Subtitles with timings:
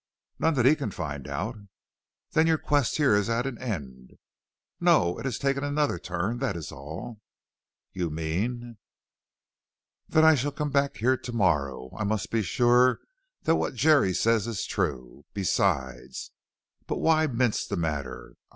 [0.39, 1.57] "Not that he can find out."
[2.31, 4.17] "Then your quest here is at an end?"
[4.79, 7.21] "No, it has taken another turn, that is all."
[7.93, 8.79] "You mean"
[10.09, 11.91] "That I shall come back here to morrow.
[11.95, 12.99] I must be sure
[13.43, 15.23] that what Jerry says is true.
[15.35, 16.31] Besides
[16.87, 18.33] But why mince the matter?